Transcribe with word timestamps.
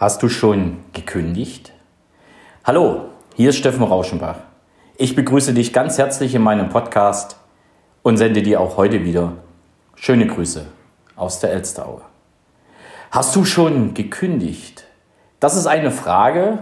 Hast 0.00 0.22
du 0.22 0.30
schon 0.30 0.78
gekündigt? 0.94 1.74
Hallo, 2.64 3.10
hier 3.34 3.50
ist 3.50 3.58
Steffen 3.58 3.82
Rauschenbach. 3.82 4.36
Ich 4.96 5.14
begrüße 5.14 5.52
dich 5.52 5.74
ganz 5.74 5.98
herzlich 5.98 6.34
in 6.34 6.40
meinem 6.40 6.70
Podcast 6.70 7.36
und 8.02 8.16
sende 8.16 8.40
dir 8.40 8.62
auch 8.62 8.78
heute 8.78 9.04
wieder 9.04 9.34
schöne 9.96 10.26
Grüße 10.26 10.64
aus 11.16 11.40
der 11.40 11.52
Elsteraue. 11.52 12.00
Hast 13.10 13.36
du 13.36 13.44
schon 13.44 13.92
gekündigt? 13.92 14.86
Das 15.38 15.54
ist 15.54 15.66
eine 15.66 15.90
Frage, 15.90 16.60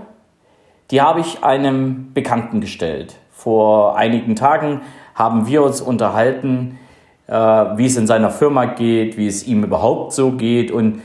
die 0.91 1.01
habe 1.01 1.21
ich 1.21 1.45
einem 1.45 2.13
Bekannten 2.15 2.61
gestellt. 2.61 3.15
Vor 3.31 3.97
einigen 3.97 4.35
Tagen 4.35 4.81
haben 5.15 5.47
wir 5.47 5.63
uns 5.63 5.81
unterhalten, 5.81 6.81
äh, 7.29 7.35
wie 7.35 7.87
es 7.87 7.97
in 7.97 8.09
seiner 8.09 8.31
Firma 8.31 8.65
geht, 8.65 9.17
wie 9.17 9.29
es 9.29 9.47
ihm 9.47 9.63
überhaupt 9.63 10.13
so 10.13 10.33
geht 10.33 10.73
und 10.73 11.03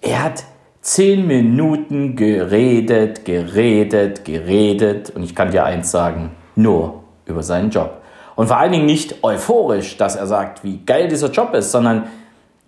er 0.00 0.22
hat 0.22 0.44
zehn 0.84 1.26
Minuten 1.26 2.14
geredet, 2.14 3.24
geredet, 3.24 4.24
geredet 4.24 5.10
und 5.10 5.22
ich 5.22 5.34
kann 5.34 5.50
dir 5.50 5.64
eins 5.64 5.90
sagen, 5.90 6.32
nur 6.56 7.02
über 7.24 7.42
seinen 7.42 7.70
Job. 7.70 8.02
Und 8.36 8.48
vor 8.48 8.58
allen 8.58 8.72
Dingen 8.72 8.84
nicht 8.84 9.24
euphorisch, 9.24 9.96
dass 9.96 10.14
er 10.14 10.26
sagt, 10.26 10.62
wie 10.62 10.84
geil 10.84 11.08
dieser 11.08 11.30
Job 11.30 11.54
ist, 11.54 11.72
sondern 11.72 12.04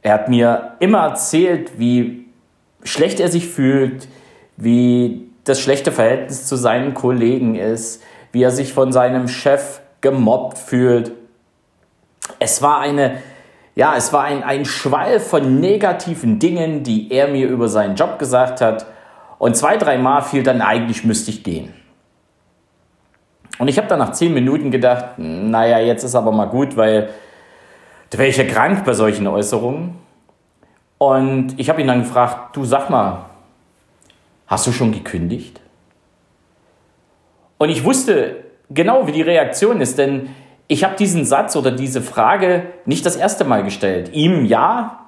er 0.01 0.15
hat 0.15 0.29
mir 0.31 0.77
immer 0.81 1.01
erzählt, 1.01 1.79
wie 1.79 2.25
schlecht 2.85 3.21
er 3.21 3.29
sich 3.29 3.47
fühlt, 3.47 4.09
wie 4.57 5.29
das 5.45 5.61
schlechte 5.61 5.93
Verhältnis 5.93 6.47
zu 6.47 6.57
seinen 6.57 6.95
Kollegen 6.95 7.55
ist, 7.55 8.03
wie 8.33 8.43
er 8.43 8.51
sich 8.51 8.73
von 8.73 8.93
seinem 8.93 9.29
Chef 9.29 9.81
gemobbt 10.01 10.57
fühlt. 10.57 11.13
Es 12.39 12.63
war 12.63 12.81
eine 12.81 13.19
ja, 13.77 13.95
es 13.95 14.13
war 14.13 14.25
ein, 14.25 14.43
ein 14.43 14.65
Schwall 14.65 15.21
von 15.21 15.61
negativen 15.61 16.39
Dingen, 16.39 16.83
die 16.83 17.13
er 17.13 17.29
mir 17.29 17.47
über 17.47 17.69
seinen 17.69 17.95
Job 17.95 18.19
gesagt 18.19 18.63
hat. 18.63 18.87
Und 19.39 19.55
zwei, 19.55 19.77
dreimal 19.77 20.23
fiel 20.23 20.43
dann, 20.43 20.63
eigentlich 20.63 21.05
müsste 21.05 21.31
ich 21.31 21.45
gehen. 21.45 21.75
Und 23.59 23.69
ich 23.69 23.77
habe 23.77 23.87
dann 23.87 23.99
nach 23.99 24.13
zehn 24.13 24.33
Minuten 24.33 24.71
gedacht, 24.71 25.19
naja, 25.19 25.79
jetzt 25.79 26.05
ist 26.05 26.15
aber 26.15 26.33
mal 26.33 26.47
gut, 26.47 26.77
weil 26.79 27.11
da 28.09 28.19
wäre 28.19 28.31
ich 28.31 28.39
ja 28.39 28.45
krank 28.45 28.83
bei 28.87 28.95
solchen 28.95 29.27
Äußerungen. 29.27 29.95
Und 30.97 31.59
ich 31.59 31.69
habe 31.69 31.83
ihn 31.83 31.87
dann 31.87 32.01
gefragt, 32.01 32.57
du 32.57 32.65
sag 32.65 32.89
mal, 32.89 33.27
hast 34.47 34.67
du 34.67 34.73
schon 34.73 34.93
gekündigt? 34.93 35.61
Und 37.59 37.69
ich 37.69 37.85
wusste 37.85 38.45
genau, 38.71 39.07
wie 39.07 39.13
die 39.13 39.23
Reaktion 39.23 39.83
ist, 39.83 39.99
denn 39.99 40.31
ich 40.69 40.85
habe 40.85 40.97
diesen 40.97 41.25
Satz 41.25 41.57
oder 41.57 41.71
diese 41.71 42.03
Frage 42.03 42.67
nicht 42.85 43.07
das 43.07 43.17
erste 43.17 43.45
Mal 43.45 43.63
gestellt. 43.63 44.11
Ihm 44.13 44.45
ja, 44.45 45.07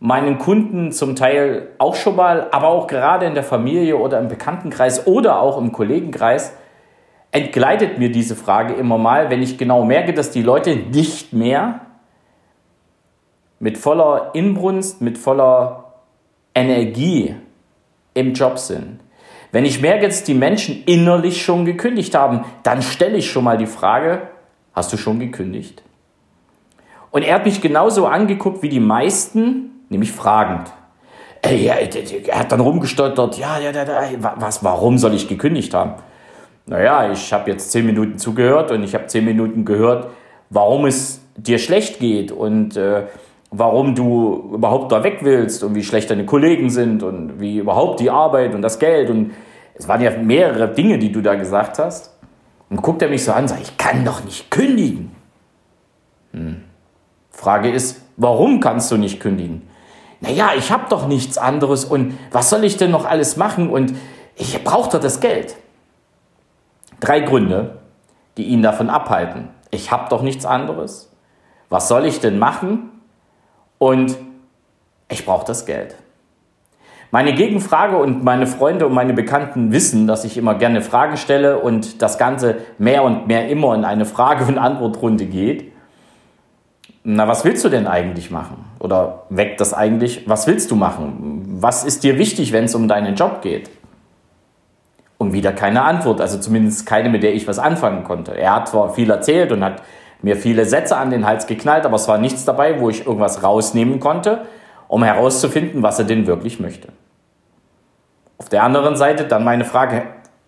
meinen 0.00 0.38
Kunden 0.38 0.92
zum 0.92 1.16
Teil 1.16 1.68
auch 1.78 1.94
schon 1.94 2.16
mal, 2.16 2.48
aber 2.52 2.68
auch 2.68 2.86
gerade 2.86 3.26
in 3.26 3.34
der 3.34 3.42
Familie 3.42 3.96
oder 3.96 4.18
im 4.18 4.28
Bekanntenkreis 4.28 5.06
oder 5.06 5.40
auch 5.40 5.58
im 5.58 5.72
Kollegenkreis 5.72 6.54
entgleitet 7.30 7.98
mir 7.98 8.10
diese 8.10 8.36
Frage 8.36 8.74
immer 8.74 8.96
mal, 8.96 9.30
wenn 9.30 9.42
ich 9.42 9.58
genau 9.58 9.84
merke, 9.84 10.14
dass 10.14 10.30
die 10.30 10.42
Leute 10.42 10.76
nicht 10.76 11.32
mehr 11.32 11.80
mit 13.58 13.76
voller 13.76 14.30
Inbrunst, 14.34 15.02
mit 15.02 15.18
voller 15.18 15.94
Energie 16.54 17.34
im 18.14 18.32
Job 18.32 18.58
sind. 18.58 19.00
Wenn 19.52 19.64
ich 19.64 19.80
merke, 19.80 20.06
dass 20.06 20.24
die 20.24 20.34
Menschen 20.34 20.84
innerlich 20.84 21.42
schon 21.42 21.64
gekündigt 21.64 22.14
haben, 22.14 22.44
dann 22.62 22.82
stelle 22.82 23.16
ich 23.16 23.30
schon 23.30 23.44
mal 23.44 23.58
die 23.58 23.66
Frage, 23.66 24.28
Hast 24.78 24.92
du 24.92 24.96
schon 24.96 25.18
gekündigt? 25.18 25.82
Und 27.10 27.22
er 27.22 27.34
hat 27.34 27.44
mich 27.44 27.60
genauso 27.60 28.06
angeguckt 28.06 28.62
wie 28.62 28.68
die 28.68 28.78
meisten, 28.78 29.82
nämlich 29.88 30.12
fragend. 30.12 30.72
Er 31.42 32.38
hat 32.38 32.52
dann 32.52 32.60
rumgestottert, 32.60 33.38
ja, 33.38 33.58
ja, 33.58 33.72
ja, 33.72 33.84
was, 34.36 34.62
warum 34.62 34.96
soll 34.96 35.14
ich 35.14 35.26
gekündigt 35.26 35.74
haben? 35.74 35.94
Naja, 36.66 37.10
ich 37.10 37.32
habe 37.32 37.50
jetzt 37.50 37.72
zehn 37.72 37.86
Minuten 37.86 38.18
zugehört 38.18 38.70
und 38.70 38.84
ich 38.84 38.94
habe 38.94 39.08
zehn 39.08 39.24
Minuten 39.24 39.64
gehört, 39.64 40.10
warum 40.48 40.86
es 40.86 41.22
dir 41.36 41.58
schlecht 41.58 41.98
geht 41.98 42.30
und 42.30 42.76
äh, 42.76 43.08
warum 43.50 43.96
du 43.96 44.52
überhaupt 44.54 44.92
da 44.92 45.02
weg 45.02 45.18
willst 45.22 45.64
und 45.64 45.74
wie 45.74 45.82
schlecht 45.82 46.08
deine 46.08 46.24
Kollegen 46.24 46.70
sind 46.70 47.02
und 47.02 47.40
wie 47.40 47.58
überhaupt 47.58 47.98
die 47.98 48.10
Arbeit 48.10 48.54
und 48.54 48.62
das 48.62 48.78
Geld 48.78 49.10
und 49.10 49.32
es 49.74 49.88
waren 49.88 50.02
ja 50.02 50.12
mehrere 50.16 50.68
Dinge, 50.68 51.00
die 51.00 51.10
du 51.10 51.20
da 51.20 51.34
gesagt 51.34 51.80
hast. 51.80 52.17
Und 52.70 52.82
guckt 52.82 53.02
er 53.02 53.08
mich 53.08 53.24
so 53.24 53.32
an 53.32 53.48
sagt, 53.48 53.62
ich 53.62 53.76
kann 53.78 54.04
doch 54.04 54.24
nicht 54.24 54.50
kündigen. 54.50 55.14
Hm. 56.32 56.64
Frage 57.30 57.70
ist, 57.70 58.02
warum 58.16 58.60
kannst 58.60 58.90
du 58.90 58.96
nicht 58.96 59.20
kündigen? 59.20 59.68
Naja, 60.20 60.50
ich 60.56 60.72
habe 60.72 60.86
doch 60.88 61.06
nichts 61.06 61.38
anderes 61.38 61.84
und 61.84 62.18
was 62.32 62.50
soll 62.50 62.64
ich 62.64 62.76
denn 62.76 62.90
noch 62.90 63.04
alles 63.04 63.36
machen 63.36 63.70
und 63.70 63.94
ich 64.34 64.62
brauche 64.64 64.90
doch 64.90 65.00
das 65.00 65.20
Geld. 65.20 65.56
Drei 67.00 67.20
Gründe, 67.20 67.78
die 68.36 68.44
ihn 68.44 68.62
davon 68.62 68.90
abhalten. 68.90 69.48
Ich 69.70 69.92
habe 69.92 70.08
doch 70.08 70.22
nichts 70.22 70.44
anderes. 70.44 71.10
Was 71.68 71.88
soll 71.88 72.06
ich 72.06 72.20
denn 72.20 72.38
machen? 72.38 72.90
Und 73.78 74.16
ich 75.08 75.24
brauche 75.24 75.44
das 75.46 75.66
Geld. 75.66 75.94
Meine 77.10 77.32
Gegenfrage 77.32 77.96
und 77.96 78.22
meine 78.22 78.46
Freunde 78.46 78.86
und 78.86 78.92
meine 78.92 79.14
Bekannten 79.14 79.72
wissen, 79.72 80.06
dass 80.06 80.24
ich 80.24 80.36
immer 80.36 80.54
gerne 80.54 80.82
Fragen 80.82 81.16
stelle 81.16 81.58
und 81.58 82.02
das 82.02 82.18
Ganze 82.18 82.56
mehr 82.76 83.02
und 83.02 83.26
mehr 83.26 83.48
immer 83.48 83.74
in 83.74 83.86
eine 83.86 84.04
Frage- 84.04 84.44
und 84.44 84.58
Antwortrunde 84.58 85.24
geht. 85.24 85.72
Na, 87.04 87.26
was 87.26 87.46
willst 87.46 87.64
du 87.64 87.70
denn 87.70 87.86
eigentlich 87.86 88.30
machen? 88.30 88.66
Oder 88.78 89.22
weckt 89.30 89.62
das 89.62 89.72
eigentlich, 89.72 90.28
was 90.28 90.46
willst 90.46 90.70
du 90.70 90.76
machen? 90.76 91.56
Was 91.60 91.84
ist 91.84 92.04
dir 92.04 92.18
wichtig, 92.18 92.52
wenn 92.52 92.64
es 92.64 92.74
um 92.74 92.88
deinen 92.88 93.14
Job 93.14 93.40
geht? 93.40 93.70
Und 95.16 95.32
wieder 95.32 95.52
keine 95.52 95.82
Antwort, 95.82 96.20
also 96.20 96.38
zumindest 96.38 96.84
keine, 96.84 97.08
mit 97.08 97.22
der 97.22 97.34
ich 97.34 97.48
was 97.48 97.58
anfangen 97.58 98.04
konnte. 98.04 98.36
Er 98.36 98.54
hat 98.54 98.68
zwar 98.68 98.92
viel 98.92 99.08
erzählt 99.08 99.50
und 99.50 99.64
hat 99.64 99.82
mir 100.20 100.36
viele 100.36 100.66
Sätze 100.66 100.98
an 100.98 101.10
den 101.10 101.26
Hals 101.26 101.46
geknallt, 101.46 101.86
aber 101.86 101.96
es 101.96 102.06
war 102.06 102.18
nichts 102.18 102.44
dabei, 102.44 102.78
wo 102.80 102.90
ich 102.90 103.06
irgendwas 103.06 103.42
rausnehmen 103.42 103.98
konnte, 103.98 104.42
um 104.88 105.02
herauszufinden, 105.04 105.82
was 105.82 105.98
er 105.98 106.06
denn 106.06 106.26
wirklich 106.26 106.58
möchte. 106.58 106.88
Auf 108.38 108.48
der 108.48 108.62
anderen 108.62 108.96
Seite 108.96 109.24
dann 109.24 109.44
meine 109.44 109.64
Frage, 109.64 110.04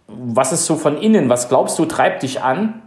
was 0.07 0.53
ist 0.53 0.67
so 0.67 0.77
von 0.77 0.97
innen, 0.97 1.29
was 1.29 1.49
glaubst 1.49 1.79
du, 1.79 1.85
treibt 1.85 2.23
dich 2.23 2.43
an? 2.43 2.83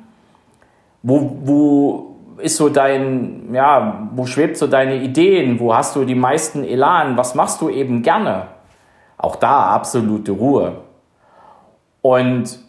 Wo, 1.03 1.37
wo 1.43 2.15
ist 2.37 2.57
so 2.57 2.69
dein, 2.69 3.53
ja, 3.53 4.09
wo 4.13 4.25
schwebt 4.25 4.57
so 4.57 4.67
deine 4.67 4.95
Ideen? 4.95 5.59
Wo 5.59 5.75
hast 5.75 5.95
du 5.95 6.05
die 6.05 6.15
meisten 6.15 6.63
Elan? 6.63 7.17
Was 7.17 7.35
machst 7.35 7.61
du 7.61 7.69
eben 7.69 8.01
gerne? 8.01 8.47
Auch 9.17 9.35
da 9.35 9.67
absolute 9.67 10.31
Ruhe. 10.31 10.81
Und 12.01 12.59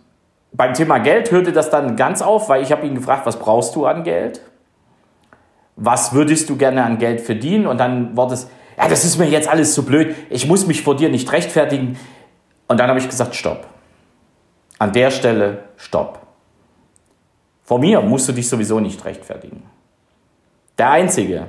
beim 0.53 0.75
Thema 0.75 0.99
Geld 0.99 1.31
hörte 1.33 1.53
das 1.53 1.71
dann 1.71 1.97
ganz 1.97 2.22
auf, 2.22 2.49
weil 2.49 2.62
ich 2.62 2.71
habe 2.71 2.87
ihn 2.87 2.95
gefragt, 2.95 3.27
was 3.27 3.39
brauchst 3.39 3.75
du 3.75 3.87
an 3.87 4.05
Geld? 4.05 4.41
Was 5.77 6.12
würdest 6.12 6.49
du 6.49 6.56
gerne 6.56 6.84
an 6.84 6.99
Geld 6.99 7.21
verdienen? 7.21 7.66
Und 7.66 7.78
dann 7.78 8.16
war 8.16 8.28
das, 8.28 8.49
ja, 8.77 8.89
das 8.89 9.05
ist 9.05 9.19
mir 9.19 9.29
jetzt 9.29 9.49
alles 9.49 9.75
so 9.75 9.83
blöd, 9.83 10.15
ich 10.31 10.47
muss 10.47 10.67
mich 10.67 10.83
vor 10.83 10.97
dir 10.97 11.09
nicht 11.09 11.31
rechtfertigen. 11.33 11.99
Und 12.67 12.81
dann 12.81 12.89
habe 12.89 12.99
ich 12.99 13.09
gesagt, 13.09 13.35
stopp. 13.35 13.67
An 14.79 14.93
der 14.93 15.11
Stelle, 15.11 15.65
stopp. 15.77 16.21
Vor 17.63 17.79
mir 17.79 18.01
musst 18.01 18.29
du 18.29 18.33
dich 18.33 18.49
sowieso 18.49 18.81
nicht 18.81 19.05
rechtfertigen. 19.05 19.63
Der 20.77 20.91
Einzige, 20.91 21.47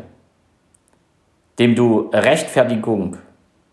dem 1.60 1.76
du 1.76 2.10
Rechtfertigung 2.14 3.18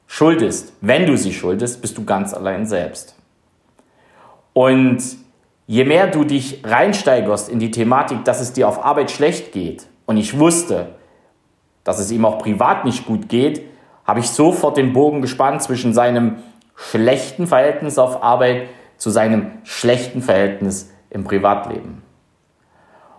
schuldest, 0.07 0.73
wenn 0.81 1.07
du 1.07 1.17
sie 1.17 1.33
schuldest, 1.33 1.81
bist 1.81 1.97
du 1.99 2.05
ganz 2.05 2.35
allein 2.35 2.67
selbst. 2.67 3.17
Und 4.53 5.03
je 5.67 5.85
mehr 5.85 6.07
du 6.07 6.25
dich 6.25 6.62
reinsteigerst 6.65 7.49
in 7.49 7.59
die 7.59 7.71
Thematik, 7.71 8.25
dass 8.25 8.41
es 8.41 8.53
dir 8.53 8.69
auf 8.69 8.85
Arbeit 8.85 9.11
schlecht 9.11 9.53
geht, 9.53 9.87
und 10.05 10.17
ich 10.17 10.39
wusste, 10.39 10.89
dass 11.84 11.98
es 11.98 12.10
ihm 12.10 12.25
auch 12.25 12.38
privat 12.38 12.84
nicht 12.84 13.06
gut 13.06 13.28
geht, 13.28 13.62
habe 14.04 14.20
ich 14.20 14.31
sofort 14.31 14.76
den 14.76 14.93
Bogen 14.93 15.22
gespannt 15.22 15.62
zwischen 15.62 15.94
seinem 15.94 16.38
schlechten 16.75 17.46
Verhältnis 17.46 17.99
auf 17.99 18.23
Arbeit 18.23 18.69
zu 18.96 19.11
seinem 19.11 19.52
schlechten 19.64 20.23
Verhältnis 20.23 20.90
im 21.11 21.25
Privatleben. 21.25 22.02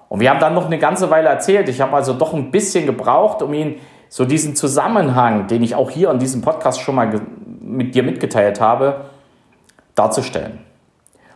Und 0.09 0.19
wir 0.19 0.29
haben 0.29 0.39
dann 0.39 0.53
noch 0.53 0.67
eine 0.67 0.77
ganze 0.77 1.09
Weile 1.09 1.29
erzählt. 1.29 1.69
Ich 1.69 1.81
habe 1.81 1.95
also 1.95 2.13
doch 2.13 2.33
ein 2.33 2.51
bisschen 2.51 2.85
gebraucht, 2.85 3.41
um 3.41 3.53
ihn 3.53 3.79
so 4.09 4.25
diesen 4.25 4.55
Zusammenhang, 4.55 5.47
den 5.47 5.63
ich 5.63 5.73
auch 5.73 5.89
hier 5.89 6.11
in 6.11 6.19
diesem 6.19 6.41
Podcast 6.41 6.81
schon 6.81 6.95
mal 6.95 7.19
mit 7.59 7.95
dir 7.95 8.03
mitgeteilt 8.03 8.61
habe, 8.61 9.05
darzustellen. 9.95 10.59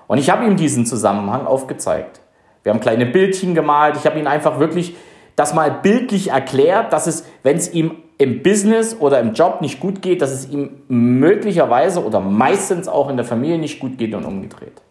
Und 0.06 0.20
ich 0.20 0.30
habe 0.30 0.46
ihm 0.46 0.56
diesen 0.56 0.86
Zusammenhang 0.86 1.48
aufgezeigt. 1.48 2.22
Wir 2.64 2.72
haben 2.72 2.80
kleine 2.80 3.06
Bildchen 3.06 3.56
gemalt. 3.56 3.96
Ich 3.98 4.06
habe 4.06 4.20
ihn 4.20 4.28
einfach 4.28 4.60
wirklich 4.60 4.96
das 5.38 5.54
mal 5.54 5.70
bildlich 5.72 6.32
erklärt, 6.32 6.92
dass 6.92 7.06
es, 7.06 7.24
wenn 7.44 7.56
es 7.56 7.72
ihm 7.72 7.96
im 8.18 8.42
Business 8.42 8.98
oder 9.00 9.20
im 9.20 9.34
Job 9.34 9.62
nicht 9.62 9.80
gut 9.80 10.02
geht, 10.02 10.24
dass 10.24 10.32
es 10.32 10.50
ihm 10.50 10.82
möglicherweise 10.88 12.04
oder 12.04 12.20
meistens 12.20 12.88
auch 12.88 13.08
in 13.08 13.18
der 13.18 13.26
Familie 13.26 13.60
nicht 13.60 13.80
gut 13.80 14.00
geht 14.00 14.16
und 14.16 14.26
umgedreht. 14.26 14.82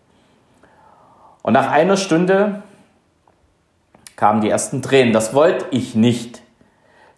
Und 1.43 1.53
nach 1.53 1.73
einer 1.73 1.97
Stunde 1.97 2.63
kamen 4.15 4.41
die 4.41 4.49
ersten 4.49 4.83
Tränen. 4.83 5.13
Das 5.13 5.35
wollte 5.35 5.67
ich 5.73 5.97
nicht. 5.97 6.43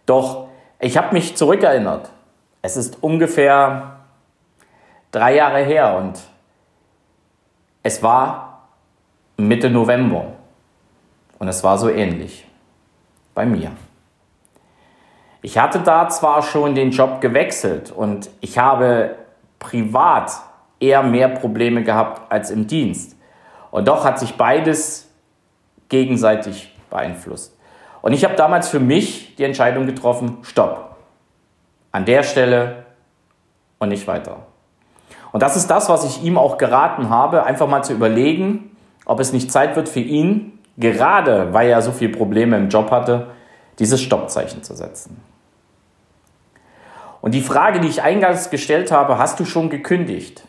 Doch 0.07 0.49
ich 0.79 0.97
habe 0.97 1.13
mich 1.13 1.37
zurückerinnert. 1.37 2.11
Es 2.63 2.79
ist 2.79 3.03
ungefähr 3.03 3.99
drei 5.13 5.35
Jahre 5.35 5.63
her 5.63 5.99
und 5.99 6.19
es 7.83 8.03
war 8.03 8.69
Mitte 9.37 9.69
November 9.69 10.33
und 11.39 11.49
es 11.49 11.63
war 11.63 11.77
so 11.77 11.91
ähnlich 11.91 12.48
bei 13.39 13.47
mir. 13.47 13.71
Ich 15.43 15.59
hatte 15.59 15.79
da 15.79 16.09
zwar 16.09 16.43
schon 16.43 16.75
den 16.75 16.91
Job 16.91 17.21
gewechselt 17.21 17.93
und 17.93 18.29
ich 18.41 18.59
habe 18.59 19.15
privat 19.61 20.33
eher 20.81 21.05
mehr 21.05 21.29
Probleme 21.29 21.85
gehabt 21.85 22.33
als 22.33 22.51
im 22.51 22.67
Dienst. 22.67 23.17
Und 23.71 23.87
doch 23.87 24.05
hat 24.05 24.19
sich 24.19 24.35
beides 24.35 25.09
gegenseitig 25.89 26.75
beeinflusst. 26.91 27.57
Und 28.03 28.13
ich 28.13 28.25
habe 28.25 28.35
damals 28.35 28.71
für 28.71 28.81
mich 28.81 29.37
die 29.37 29.45
Entscheidung 29.45 29.87
getroffen, 29.87 30.39
stopp. 30.43 30.97
An 31.93 32.07
der 32.07 32.25
Stelle 32.25 32.87
und 33.79 33.91
nicht 33.91 34.09
weiter. 34.09 34.47
Und 35.31 35.45
das 35.45 35.55
ist 35.55 35.69
das, 35.69 35.89
was 35.89 36.05
ich 36.05 36.25
ihm 36.25 36.39
auch 36.39 36.59
geraten 36.59 37.09
habe, 37.09 37.45
einfach 37.45 37.69
mal 37.69 37.85
zu 37.85 37.93
überlegen, 37.93 38.77
ob 39.05 39.21
es 39.21 39.33
nicht 39.33 39.53
Zeit 39.53 39.77
wird 39.77 39.89
für 39.89 40.01
ihn, 40.01 40.58
gerade 40.79 41.53
weil 41.53 41.69
er 41.69 41.83
so 41.83 41.93
viele 41.93 42.13
Probleme 42.13 42.57
im 42.57 42.69
Job 42.69 42.91
hatte, 42.91 43.29
dieses 43.79 44.01
Stoppzeichen 44.01 44.63
zu 44.63 44.75
setzen. 44.75 45.21
Und 47.21 47.35
die 47.35 47.41
Frage, 47.41 47.81
die 47.81 47.89
ich 47.89 48.03
eingangs 48.03 48.51
gestellt 48.51 48.93
habe, 48.93 49.19
hast 49.19 49.41
du 49.41 49.45
schon 49.45 49.71
gekündigt? 49.71 50.45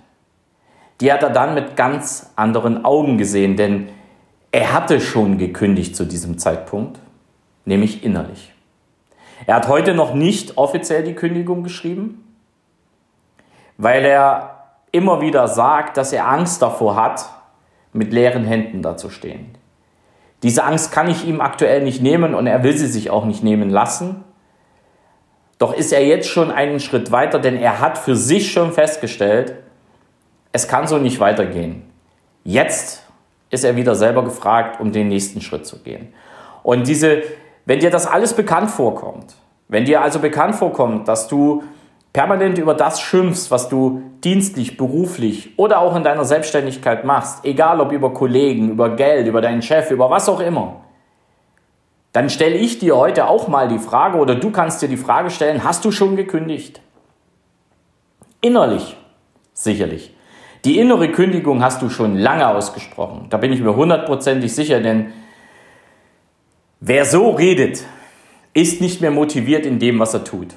Die 1.01 1.11
hat 1.11 1.23
er 1.23 1.29
dann 1.29 1.55
mit 1.55 1.75
ganz 1.75 2.31
anderen 2.35 2.85
Augen 2.85 3.17
gesehen, 3.17 3.55
denn 3.55 3.89
er 4.51 4.73
hatte 4.73 4.99
schon 4.99 5.37
gekündigt 5.37 5.95
zu 5.95 6.05
diesem 6.05 6.37
Zeitpunkt, 6.37 6.99
nämlich 7.65 8.03
innerlich. 8.03 8.53
Er 9.45 9.55
hat 9.55 9.67
heute 9.67 9.93
noch 9.93 10.13
nicht 10.13 10.57
offiziell 10.57 11.03
die 11.03 11.13
Kündigung 11.13 11.63
geschrieben, 11.63 12.35
weil 13.77 14.03
er 14.03 14.59
immer 14.91 15.21
wieder 15.21 15.47
sagt, 15.47 15.97
dass 15.97 16.13
er 16.13 16.27
Angst 16.27 16.61
davor 16.61 16.95
hat, 16.95 17.29
mit 17.93 18.11
leeren 18.11 18.43
Händen 18.43 18.81
dazustehen. 18.81 19.58
Diese 20.43 20.63
Angst 20.63 20.91
kann 20.91 21.09
ich 21.09 21.27
ihm 21.27 21.41
aktuell 21.41 21.83
nicht 21.83 22.01
nehmen 22.01 22.33
und 22.33 22.47
er 22.47 22.63
will 22.63 22.77
sie 22.77 22.87
sich 22.87 23.09
auch 23.09 23.25
nicht 23.25 23.43
nehmen 23.43 23.69
lassen. 23.69 24.23
Doch 25.57 25.73
ist 25.73 25.91
er 25.91 26.05
jetzt 26.05 26.29
schon 26.29 26.51
einen 26.51 26.79
Schritt 26.79 27.11
weiter, 27.11 27.39
denn 27.39 27.57
er 27.57 27.81
hat 27.81 27.97
für 27.97 28.15
sich 28.15 28.51
schon 28.51 28.71
festgestellt, 28.71 29.55
es 30.53 30.67
kann 30.67 30.87
so 30.87 30.97
nicht 30.97 31.19
weitergehen. 31.19 31.83
Jetzt 32.43 33.03
ist 33.49 33.65
er 33.65 33.75
wieder 33.75 33.95
selber 33.95 34.23
gefragt, 34.23 34.79
um 34.79 34.91
den 34.91 35.09
nächsten 35.09 35.41
Schritt 35.41 35.65
zu 35.65 35.79
gehen. 35.79 36.13
Und 36.63 36.87
diese, 36.87 37.23
wenn 37.65 37.79
dir 37.79 37.89
das 37.89 38.07
alles 38.07 38.33
bekannt 38.33 38.71
vorkommt, 38.71 39.35
wenn 39.67 39.85
dir 39.85 40.01
also 40.01 40.19
bekannt 40.19 40.55
vorkommt, 40.55 41.07
dass 41.07 41.27
du 41.27 41.63
permanent 42.13 42.57
über 42.57 42.73
das 42.73 43.01
schimpfst, 43.01 43.51
was 43.51 43.69
du 43.69 44.01
dienstlich, 44.23 44.77
beruflich 44.77 45.53
oder 45.57 45.79
auch 45.79 45.95
in 45.95 46.03
deiner 46.03 46.25
Selbstständigkeit 46.25 47.05
machst, 47.05 47.45
egal 47.45 47.79
ob 47.79 47.91
über 47.91 48.13
Kollegen, 48.13 48.69
über 48.71 48.95
Geld, 48.95 49.27
über 49.27 49.41
deinen 49.41 49.61
Chef, 49.61 49.91
über 49.91 50.09
was 50.09 50.27
auch 50.27 50.39
immer, 50.39 50.81
dann 52.11 52.29
stelle 52.29 52.55
ich 52.55 52.79
dir 52.79 52.97
heute 52.97 53.27
auch 53.27 53.47
mal 53.47 53.67
die 53.67 53.79
Frage 53.79 54.17
oder 54.17 54.35
du 54.35 54.49
kannst 54.49 54.81
dir 54.81 54.87
die 54.87 54.97
Frage 54.97 55.29
stellen, 55.29 55.63
hast 55.63 55.85
du 55.85 55.91
schon 55.91 56.15
gekündigt? 56.15 56.81
Innerlich, 58.41 58.97
sicherlich. 59.53 60.15
Die 60.65 60.79
innere 60.79 61.11
Kündigung 61.11 61.63
hast 61.63 61.81
du 61.81 61.89
schon 61.89 62.17
lange 62.17 62.47
ausgesprochen. 62.47 63.27
Da 63.29 63.37
bin 63.37 63.53
ich 63.53 63.61
mir 63.61 63.75
hundertprozentig 63.75 64.53
sicher, 64.53 64.81
denn 64.81 65.13
wer 66.79 67.05
so 67.05 67.29
redet, 67.29 67.85
ist 68.53 68.81
nicht 68.81 68.99
mehr 68.99 69.11
motiviert 69.11 69.65
in 69.65 69.79
dem, 69.79 69.99
was 69.99 70.13
er 70.13 70.23
tut. 70.23 70.55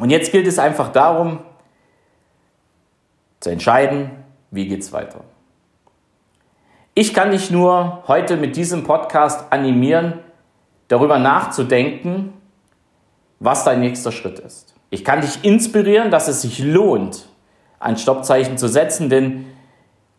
Und 0.00 0.08
jetzt 0.08 0.32
gilt 0.32 0.46
es 0.46 0.58
einfach 0.58 0.90
darum, 0.90 1.40
zu 3.40 3.50
entscheiden, 3.50 4.10
wie 4.50 4.66
geht 4.66 4.80
es 4.80 4.92
weiter. 4.92 5.20
Ich 6.94 7.12
kann 7.12 7.30
dich 7.30 7.50
nur 7.50 8.02
heute 8.08 8.36
mit 8.36 8.56
diesem 8.56 8.82
Podcast 8.82 9.52
animieren, 9.52 10.14
darüber 10.88 11.18
nachzudenken, 11.18 12.32
was 13.38 13.64
dein 13.64 13.80
nächster 13.80 14.10
Schritt 14.10 14.38
ist. 14.38 14.74
Ich 14.88 15.04
kann 15.04 15.20
dich 15.20 15.44
inspirieren, 15.44 16.10
dass 16.10 16.28
es 16.28 16.42
sich 16.42 16.58
lohnt, 16.58 17.28
ein 17.78 17.96
Stoppzeichen 17.96 18.58
zu 18.58 18.68
setzen, 18.68 19.10
denn 19.10 19.46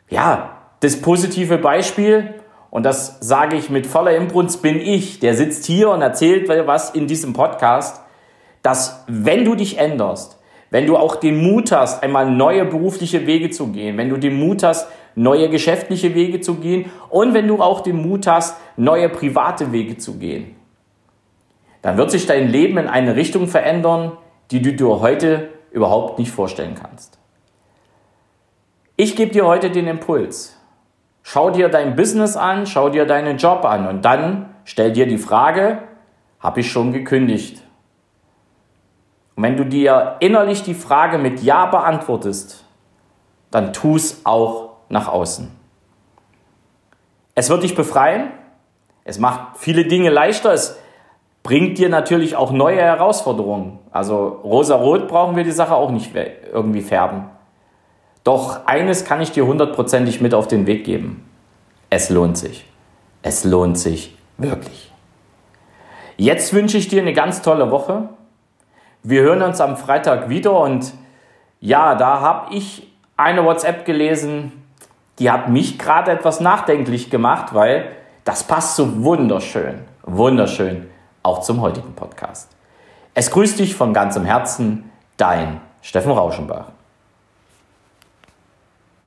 ja, 0.10 0.58
das 0.80 1.02
positive 1.02 1.58
Beispiel, 1.58 2.36
und 2.70 2.84
das 2.84 3.18
sage 3.20 3.58
ich 3.58 3.70
mit 3.70 3.86
voller 3.88 4.16
Imbrunst, 4.16 4.62
bin 4.62 4.80
ich, 4.80 5.20
der 5.20 5.36
sitzt 5.36 5.66
hier 5.66 5.90
und 5.90 6.02
erzählt 6.02 6.48
was 6.68 6.92
in 6.92 7.08
diesem 7.08 7.34
Podcast 7.34 8.02
dass 8.62 9.04
wenn 9.08 9.46
du 9.46 9.56
dich 9.56 9.78
änderst, 9.78 10.40
wenn 10.70 10.88
du 10.88 10.98
auch 10.98 11.16
den 11.18 11.38
Mut 11.42 11.72
hast, 11.72 12.02
einmal 12.02 12.30
neue 12.30 12.66
berufliche 12.66 13.28
Wege 13.28 13.50
zu 13.50 13.68
gehen, 13.68 13.98
wenn 13.98 14.10
du 14.10 14.18
den 14.18 14.40
Mut 14.40 14.64
hast, 14.64 14.88
neue 15.16 15.50
geschäftliche 15.50 16.16
Wege 16.16 16.40
zu 16.40 16.56
gehen 16.56 16.90
und 17.10 17.34
wenn 17.34 17.48
du 17.48 17.62
auch 17.62 17.82
den 17.82 18.02
Mut 18.02 18.28
hast, 18.28 18.58
neue 18.78 19.10
private 19.10 19.72
Wege 19.72 19.98
zu 19.98 20.18
gehen, 20.18 20.56
dann 21.82 21.98
wird 21.98 22.12
sich 22.12 22.26
dein 22.26 22.48
Leben 22.48 22.78
in 22.78 22.88
eine 22.88 23.16
Richtung 23.16 23.48
verändern, 23.48 24.14
die 24.52 24.62
du 24.62 24.74
dir 24.74 25.02
heute 25.02 25.50
überhaupt 25.72 26.20
nicht 26.20 26.32
vorstellen 26.32 26.76
kannst. 26.82 27.18
Ich 28.96 29.16
gebe 29.16 29.32
dir 29.32 29.46
heute 29.46 29.72
den 29.72 29.88
Impuls. 29.88 30.58
Schau 31.24 31.50
dir 31.50 31.70
dein 31.70 31.96
Business 31.96 32.36
an, 32.36 32.66
schau 32.66 32.90
dir 32.90 33.06
deinen 33.06 33.38
Job 33.38 33.66
an 33.66 33.88
und 33.88 34.06
dann 34.06 34.54
stell 34.64 34.92
dir 34.92 35.08
die 35.08 35.18
Frage, 35.18 35.80
habe 36.40 36.60
ich 36.62 36.72
schon 36.72 36.94
gekündigt? 36.94 37.62
Und 39.36 39.44
wenn 39.44 39.58
du 39.58 39.66
dir 39.66 40.18
innerlich 40.20 40.64
die 40.64 40.74
Frage 40.74 41.18
mit 41.18 41.42
Ja 41.42 41.66
beantwortest, 41.66 42.66
dann 43.50 43.74
tu 43.74 43.96
es 43.96 44.22
auch 44.26 44.72
nach 44.90 45.08
außen. 45.08 45.52
Es 47.36 47.50
wird 47.50 47.64
dich 47.64 47.76
befreien, 47.76 48.32
es 49.04 49.20
macht 49.20 49.58
viele 49.58 49.86
Dinge 49.86 50.10
leichter, 50.10 50.54
es 50.54 50.78
bringt 51.44 51.78
dir 51.78 51.90
natürlich 51.90 52.36
auch 52.36 52.52
neue 52.52 52.82
Herausforderungen. 52.82 53.80
Also 53.92 54.28
rosa-rot 54.44 55.08
brauchen 55.08 55.36
wir 55.36 55.44
die 55.44 55.52
Sache 55.52 55.76
auch 55.76 55.92
nicht 55.92 56.12
irgendwie 56.16 56.82
färben. 56.82 57.26
Doch 58.24 58.68
eines 58.68 59.06
kann 59.06 59.22
ich 59.22 59.32
dir 59.32 59.48
hundertprozentig 59.48 60.22
mit 60.22 60.34
auf 60.34 60.48
den 60.48 60.68
Weg 60.68 60.84
geben. 60.84 61.28
Es 61.90 62.10
lohnt 62.10 62.38
sich. 62.38 62.66
Es 63.24 63.44
lohnt 63.44 63.78
sich 63.78 64.16
wirklich. 64.38 64.92
Jetzt 66.18 66.54
wünsche 66.54 66.78
ich 66.78 66.88
dir 66.88 67.02
eine 67.02 67.14
ganz 67.14 67.42
tolle 67.42 67.72
Woche. 67.72 68.10
Wir 69.04 69.24
hören 69.24 69.42
uns 69.42 69.60
am 69.60 69.78
Freitag 69.78 70.30
wieder 70.30 70.60
und 70.60 70.94
ja, 71.60 71.96
da 71.96 72.22
habe 72.22 72.54
ich 72.54 72.88
eine 73.18 73.44
WhatsApp 73.44 73.84
gelesen, 73.84 74.64
die 75.18 75.32
hat 75.32 75.50
mich 75.50 75.80
gerade 75.80 76.12
etwas 76.12 76.40
nachdenklich 76.40 77.10
gemacht, 77.10 77.56
weil 77.56 77.96
das 78.26 78.44
passt 78.44 78.76
so 78.76 79.04
wunderschön, 79.04 79.80
wunderschön 80.04 80.88
auch 81.24 81.42
zum 81.42 81.62
heutigen 81.62 81.94
Podcast. 81.96 82.56
Es 83.16 83.32
grüßt 83.32 83.58
dich 83.58 83.76
von 83.76 83.92
ganzem 83.92 84.24
Herzen, 84.24 84.92
dein 85.18 85.62
Steffen 85.82 86.12
Rauschenbach. 86.12 86.68